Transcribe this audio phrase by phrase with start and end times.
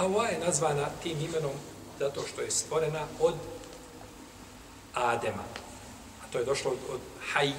[0.00, 1.52] Hawa je nazvana tim imenom
[1.98, 3.34] zato što je stvorena od
[4.94, 5.44] Adema.
[6.22, 7.00] A to je došlo od, od
[7.32, 7.52] Haj.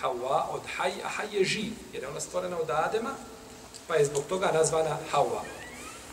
[0.00, 3.10] Hawa od Haj, a Haj je živ, jer je ona stvorena od Adema,
[3.88, 5.40] pa je zbog toga nazvana Hawa.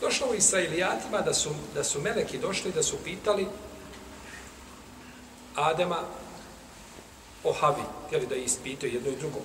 [0.00, 3.46] Došlo u Israilijatima da su, da su meleki došli, da su pitali
[5.54, 5.98] Adema
[7.44, 9.38] o Havi, htjeli da ispitaju jedno i drugo.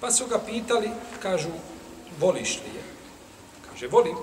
[0.00, 0.90] Pa su ga pitali,
[1.22, 1.50] kažu,
[2.20, 2.99] voliš li je?
[3.80, 4.16] Kaže, volim.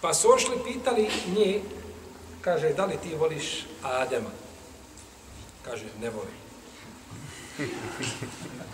[0.00, 1.60] Pa su ošli pitali nje,
[2.40, 4.30] kaže, da li ti voliš Adema?
[5.64, 6.34] Kaže, ne volim.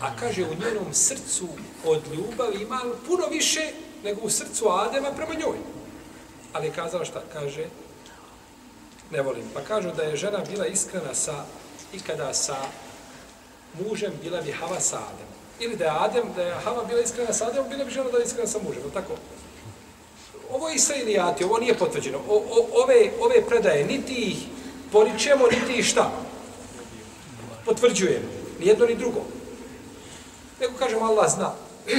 [0.02, 1.48] A kaže, u njenom srcu
[1.84, 3.72] od ljubavi ima puno više
[4.04, 5.58] nego u srcu Adema prema njoj.
[6.52, 7.22] Ali je kazala šta?
[7.32, 7.66] Kaže,
[9.10, 9.44] ne volim.
[9.54, 11.44] Pa kažu da je žena bila iskrena sa,
[11.92, 12.56] ikada sa
[13.80, 15.38] mužem, bila bi Hava sa Ademom.
[15.60, 18.18] Ili da je Adem, da je Hava bila iskrena sa Ademom, bila bi žena da
[18.18, 18.82] je iskrena sa mužem.
[18.94, 19.12] Tako?
[20.50, 22.18] Ovo je Israilijati, ovo nije potvrđeno.
[22.28, 24.36] O, o, ove, ove predaje, niti ih
[24.92, 26.10] poričemo, niti ih šta?
[27.64, 28.26] Potvrđujemo.
[28.60, 29.24] Ni jedno, ni drugo.
[30.60, 31.54] Nego kažemo, Allah zna.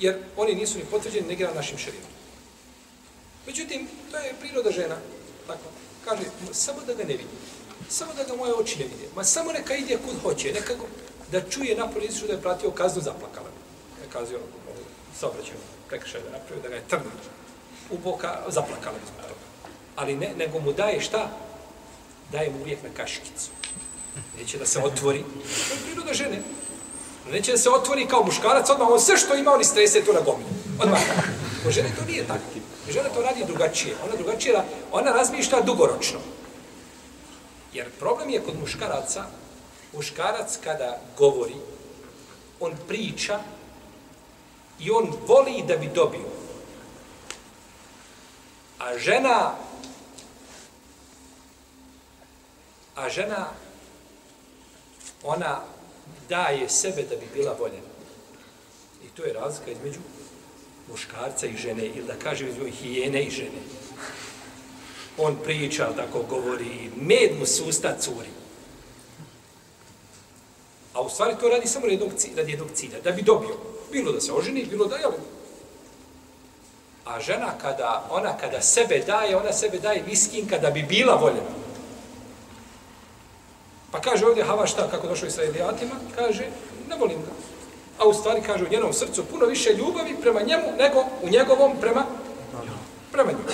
[0.00, 2.10] Jer oni nisu ni potvrđeni, ne gira našim šarijetom.
[3.46, 4.96] Međutim, to je priroda žena.
[5.46, 5.68] Tako.
[6.04, 6.22] Kaže,
[6.52, 7.24] samo da ga ne vidi.
[7.88, 9.08] Samo da ga moje oči ne vidi.
[9.14, 10.52] Ma samo neka ide kud hoće.
[10.52, 10.84] Neka go,
[11.32, 13.48] da čuje napolje Isusu da je pratio kaznu zaplakala.
[14.02, 14.38] Je kazio,
[15.20, 17.10] saobraćaju, prekršaj da napravio, da ga je trno
[17.90, 18.98] u boka zaplakala.
[19.96, 21.30] Ali ne, nego mu daje šta?
[22.32, 23.50] Daje mu uvijek na kaškicu.
[24.38, 25.24] Neće da se otvori.
[25.68, 26.42] To je priroda žene.
[27.32, 30.20] Neće da se otvori kao muškarac, odmah on sve što ima, on istrese to na
[30.20, 30.48] gomilu.
[30.80, 31.00] Odmah.
[31.64, 32.40] Po žene to nije tako.
[32.88, 33.94] Žena to radi drugačije.
[34.04, 34.62] Ona drugačije,
[34.92, 36.18] ona razmišlja dugoročno.
[37.72, 39.24] Jer problem je kod muškaraca,
[39.92, 41.56] muškarac kada govori,
[42.60, 43.40] on priča
[44.80, 46.28] i on voli da bi dobio.
[48.78, 49.54] A žena
[52.98, 53.46] a žena
[55.22, 55.60] ona
[56.28, 57.88] daje sebe da bi bila voljena.
[59.04, 60.00] I to je razlika između
[60.90, 63.62] muškarca i žene, ili da kaže između hijene i žene.
[65.18, 68.28] On priča, tako govori, med mu susta curi.
[70.98, 73.54] A u stvari to radi samo jednog cilja, radi jednog cilja, da bi dobio.
[73.92, 75.04] Bilo da se oženi, bilo da je
[77.04, 81.54] A žena kada, ona kada sebe daje, ona sebe daje viskin kada bi bila voljena.
[83.90, 86.46] Pa kaže ovdje Hava šta, kako došao sa Elijatima, kaže,
[86.88, 87.32] ne volim ga.
[87.98, 91.76] A u stvari kaže u njenom srcu puno više ljubavi prema njemu nego u njegovom
[91.80, 92.04] prema,
[93.12, 93.44] prema njemu.